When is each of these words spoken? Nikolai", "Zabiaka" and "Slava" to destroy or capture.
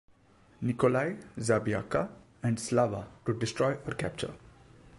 Nikolai", 0.61 1.13
"Zabiaka" 1.37 2.09
and 2.41 2.59
"Slava" 2.59 3.07
to 3.27 3.33
destroy 3.33 3.75
or 3.85 3.93
capture. 3.93 4.33